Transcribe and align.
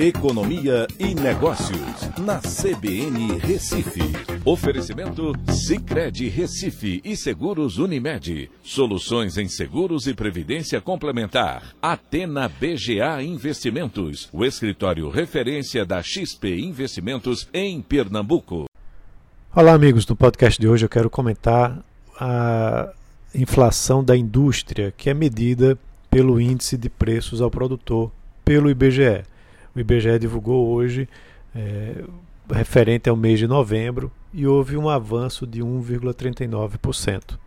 Economia 0.00 0.86
e 0.96 1.12
Negócios, 1.12 2.08
na 2.20 2.38
CBN 2.38 3.36
Recife. 3.40 4.00
Oferecimento 4.44 5.32
Cicred 5.50 6.28
Recife 6.28 7.00
e 7.04 7.16
Seguros 7.16 7.78
Unimed. 7.78 8.48
Soluções 8.62 9.36
em 9.36 9.48
seguros 9.48 10.06
e 10.06 10.14
previdência 10.14 10.80
complementar. 10.80 11.74
Atena 11.82 12.48
BGA 12.48 13.20
Investimentos, 13.24 14.28
o 14.32 14.44
escritório 14.44 15.10
referência 15.10 15.84
da 15.84 16.00
XP 16.00 16.60
Investimentos 16.60 17.48
em 17.52 17.82
Pernambuco. 17.82 18.66
Olá, 19.52 19.72
amigos. 19.72 20.06
No 20.06 20.14
podcast 20.14 20.60
de 20.60 20.68
hoje 20.68 20.84
eu 20.84 20.88
quero 20.88 21.10
comentar 21.10 21.84
a 22.20 22.92
inflação 23.34 24.04
da 24.04 24.16
indústria, 24.16 24.94
que 24.96 25.10
é 25.10 25.14
medida 25.14 25.76
pelo 26.08 26.40
índice 26.40 26.76
de 26.76 26.88
preços 26.88 27.40
ao 27.40 27.50
produtor 27.50 28.12
pelo 28.44 28.70
IBGE. 28.70 29.24
O 29.74 29.80
IBGE 29.80 30.18
divulgou 30.18 30.68
hoje, 30.68 31.08
é, 31.54 32.04
referente 32.50 33.08
ao 33.08 33.16
mês 33.16 33.38
de 33.38 33.46
novembro, 33.46 34.10
e 34.32 34.46
houve 34.46 34.76
um 34.76 34.88
avanço 34.88 35.46
de 35.46 35.60
1,39%. 35.60 37.38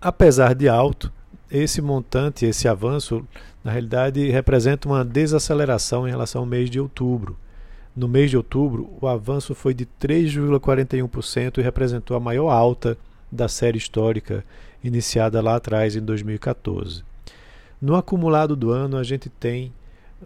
Apesar 0.00 0.54
de 0.54 0.68
alto, 0.68 1.12
esse 1.50 1.80
montante, 1.80 2.44
esse 2.44 2.68
avanço, 2.68 3.26
na 3.62 3.72
realidade 3.72 4.28
representa 4.28 4.88
uma 4.88 5.04
desaceleração 5.04 6.06
em 6.06 6.10
relação 6.10 6.42
ao 6.42 6.46
mês 6.46 6.68
de 6.68 6.80
outubro. 6.80 7.36
No 7.96 8.08
mês 8.08 8.28
de 8.30 8.36
outubro, 8.36 8.90
o 9.00 9.06
avanço 9.06 9.54
foi 9.54 9.72
de 9.72 9.86
3,41% 9.86 11.58
e 11.58 11.62
representou 11.62 12.16
a 12.16 12.20
maior 12.20 12.50
alta 12.50 12.98
da 13.30 13.48
série 13.48 13.78
histórica 13.78 14.44
iniciada 14.82 15.40
lá 15.40 15.56
atrás 15.56 15.96
em 15.96 16.00
2014. 16.00 17.04
No 17.80 17.94
acumulado 17.94 18.56
do 18.56 18.70
ano, 18.70 18.96
a 18.96 19.02
gente 19.02 19.28
tem 19.28 19.72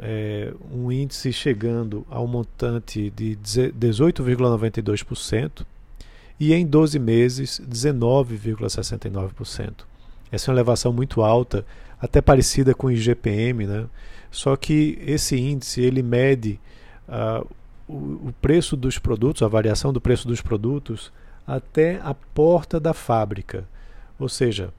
é, 0.01 0.55
um 0.73 0.93
índice 0.93 1.33
chegando 1.33 2.07
ao 2.09 2.27
montante 2.27 3.11
de 3.11 3.39
18,92% 3.45 5.67
e 6.39 6.55
em 6.55 6.67
12 6.67 6.99
meses 6.99 7.61
19,69%. 7.69 9.73
Essa 10.31 10.51
é 10.51 10.53
uma 10.53 10.57
elevação 10.57 10.93
muito 10.93 11.23
alta, 11.23 11.65
até 12.01 12.21
parecida 12.21 12.75
com 12.75 12.89
o 12.89 12.91
IGPM, 12.91 13.67
né? 13.67 13.87
Só 14.31 14.55
que 14.57 14.99
esse 15.05 15.37
índice 15.37 15.81
ele 15.81 16.03
mede 16.03 16.61
uh, 17.09 17.47
o, 17.89 18.29
o 18.29 18.35
preço 18.41 18.77
dos 18.77 18.99
produtos, 18.99 19.43
a 19.43 19.49
variação 19.49 19.93
do 19.93 20.01
preço 20.01 20.29
dos 20.29 20.41
produtos 20.41 21.11
até 21.47 21.99
a 22.05 22.13
porta 22.13 22.79
da 22.79 22.93
fábrica. 22.93 23.65
Ou 24.19 24.29
seja, 24.29 24.73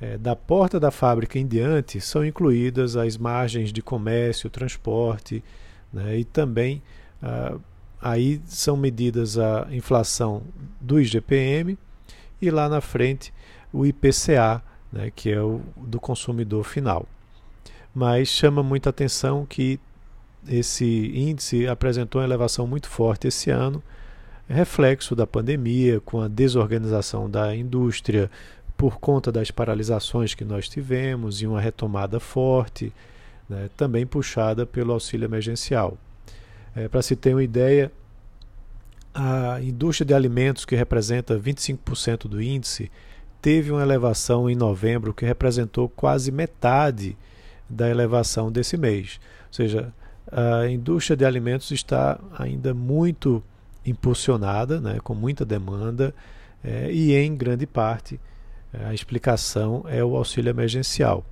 é, 0.00 0.18
da 0.18 0.36
porta 0.36 0.78
da 0.78 0.90
fábrica 0.90 1.38
em 1.38 1.46
diante 1.46 2.00
são 2.00 2.24
incluídas 2.24 2.96
as 2.96 3.16
margens 3.16 3.72
de 3.72 3.80
comércio, 3.80 4.50
transporte 4.50 5.42
né, 5.92 6.18
e 6.18 6.24
também 6.24 6.82
ah, 7.22 7.56
aí 8.00 8.40
são 8.46 8.76
medidas 8.76 9.38
a 9.38 9.66
inflação 9.70 10.42
do 10.80 11.00
IGPM 11.00 11.78
e 12.40 12.50
lá 12.50 12.68
na 12.68 12.80
frente 12.80 13.32
o 13.72 13.86
IPCA, 13.86 14.62
né, 14.92 15.10
que 15.14 15.30
é 15.30 15.40
o 15.40 15.60
do 15.76 15.98
consumidor 15.98 16.64
final. 16.64 17.06
Mas 17.94 18.28
chama 18.28 18.62
muita 18.62 18.90
atenção 18.90 19.46
que 19.46 19.80
esse 20.46 21.10
índice 21.14 21.66
apresentou 21.66 22.20
uma 22.20 22.26
elevação 22.26 22.66
muito 22.66 22.88
forte 22.88 23.26
esse 23.26 23.50
ano, 23.50 23.82
reflexo 24.48 25.16
da 25.16 25.26
pandemia, 25.26 26.00
com 26.00 26.20
a 26.20 26.28
desorganização 26.28 27.28
da 27.28 27.56
indústria, 27.56 28.30
por 28.76 28.98
conta 28.98 29.32
das 29.32 29.50
paralisações 29.50 30.34
que 30.34 30.44
nós 30.44 30.68
tivemos 30.68 31.40
e 31.40 31.46
uma 31.46 31.60
retomada 31.60 32.20
forte, 32.20 32.92
né, 33.48 33.70
também 33.76 34.06
puxada 34.06 34.66
pelo 34.66 34.92
auxílio 34.92 35.24
emergencial. 35.24 35.96
É, 36.74 36.88
Para 36.88 37.00
se 37.00 37.16
ter 37.16 37.34
uma 37.34 37.42
ideia, 37.42 37.90
a 39.14 39.60
indústria 39.62 40.04
de 40.04 40.12
alimentos, 40.12 40.64
que 40.64 40.76
representa 40.76 41.38
25% 41.38 42.28
do 42.28 42.42
índice, 42.42 42.90
teve 43.40 43.70
uma 43.70 43.82
elevação 43.82 44.50
em 44.50 44.54
novembro 44.54 45.14
que 45.14 45.24
representou 45.24 45.88
quase 45.88 46.30
metade 46.30 47.16
da 47.68 47.88
elevação 47.88 48.52
desse 48.52 48.76
mês. 48.76 49.18
Ou 49.48 49.54
seja, 49.54 49.92
a 50.30 50.68
indústria 50.68 51.16
de 51.16 51.24
alimentos 51.24 51.70
está 51.70 52.20
ainda 52.38 52.74
muito 52.74 53.42
impulsionada, 53.86 54.80
né, 54.80 54.98
com 55.02 55.14
muita 55.14 55.44
demanda, 55.46 56.14
é, 56.62 56.90
e 56.92 57.14
em 57.14 57.34
grande 57.34 57.66
parte 57.66 58.20
a 58.84 58.94
explicação 58.94 59.84
é 59.88 60.04
o 60.04 60.16
auxílio 60.16 60.50
emergencial. 60.50 61.24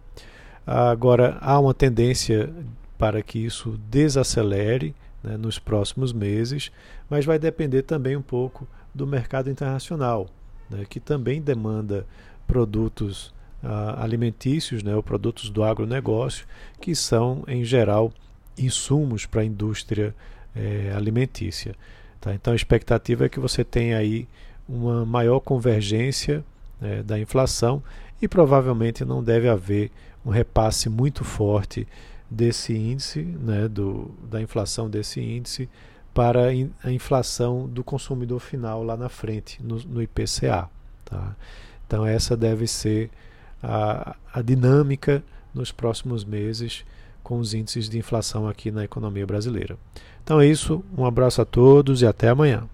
Agora, 0.66 1.36
há 1.40 1.58
uma 1.58 1.74
tendência 1.74 2.50
para 2.96 3.22
que 3.22 3.38
isso 3.38 3.78
desacelere 3.90 4.94
né, 5.22 5.36
nos 5.36 5.58
próximos 5.58 6.12
meses, 6.12 6.72
mas 7.08 7.24
vai 7.24 7.38
depender 7.38 7.82
também 7.82 8.16
um 8.16 8.22
pouco 8.22 8.66
do 8.94 9.06
mercado 9.06 9.50
internacional, 9.50 10.28
né, 10.70 10.84
que 10.88 11.00
também 11.00 11.42
demanda 11.42 12.06
produtos 12.46 13.34
ah, 13.62 14.02
alimentícios, 14.02 14.82
né, 14.82 14.94
ou 14.94 15.02
produtos 15.02 15.50
do 15.50 15.62
agronegócio, 15.64 16.46
que 16.80 16.94
são, 16.94 17.44
em 17.46 17.64
geral, 17.64 18.12
insumos 18.56 19.26
para 19.26 19.40
a 19.40 19.44
indústria 19.44 20.14
eh, 20.54 20.92
alimentícia. 20.94 21.74
Tá? 22.20 22.34
Então, 22.34 22.52
a 22.52 22.56
expectativa 22.56 23.26
é 23.26 23.28
que 23.28 23.40
você 23.40 23.64
tenha 23.64 23.98
aí 23.98 24.28
uma 24.68 25.04
maior 25.04 25.40
convergência 25.40 26.44
né, 26.80 27.02
da 27.02 27.18
inflação 27.18 27.82
e 28.20 28.28
provavelmente 28.28 29.04
não 29.04 29.22
deve 29.22 29.48
haver 29.48 29.90
um 30.24 30.30
repasse 30.30 30.88
muito 30.88 31.24
forte 31.24 31.86
desse 32.30 32.74
índice, 32.74 33.22
né, 33.22 33.68
do, 33.68 34.10
da 34.30 34.40
inflação 34.40 34.88
desse 34.88 35.20
índice, 35.20 35.68
para 36.12 36.48
a 36.82 36.92
inflação 36.92 37.68
do 37.68 37.82
consumidor 37.82 38.40
final 38.40 38.82
lá 38.82 38.96
na 38.96 39.08
frente, 39.08 39.62
no, 39.62 39.78
no 39.80 40.02
IPCA. 40.02 40.70
Tá? 41.04 41.36
Então, 41.86 42.06
essa 42.06 42.36
deve 42.36 42.66
ser 42.66 43.10
a, 43.62 44.14
a 44.32 44.42
dinâmica 44.42 45.22
nos 45.52 45.72
próximos 45.72 46.24
meses 46.24 46.84
com 47.22 47.38
os 47.38 47.54
índices 47.54 47.88
de 47.88 47.98
inflação 47.98 48.46
aqui 48.46 48.70
na 48.70 48.84
economia 48.84 49.26
brasileira. 49.26 49.76
Então 50.22 50.40
é 50.40 50.46
isso, 50.46 50.84
um 50.96 51.04
abraço 51.04 51.40
a 51.40 51.44
todos 51.44 52.02
e 52.02 52.06
até 52.06 52.28
amanhã. 52.28 52.68